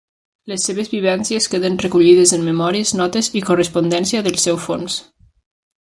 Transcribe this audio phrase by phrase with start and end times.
[0.51, 4.99] Les seves vivències queden recollides en memòries, notes i correspondència del seu fons.